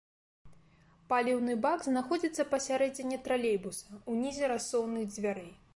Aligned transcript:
Паліўны 1.11 1.57
бак 1.65 1.85
знаходзіцца 1.89 2.49
пасярэдзіне 2.55 3.17
тралейбуса, 3.27 4.03
унізе 4.15 4.55
рассоўных 4.57 5.03
дзвярэй. 5.17 5.51